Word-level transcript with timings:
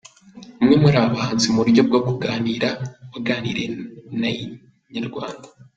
Umwe 0.61 0.75
muri 0.81 0.95
aba 0.99 1.13
bahanzi 1.15 1.45
mu 1.51 1.59
buryo 1.61 1.81
bwo 1.89 1.99
kuganira 2.07 2.69
waganiriye 3.13 3.69
na 4.19 4.29
Inyarwanda. 4.89 5.47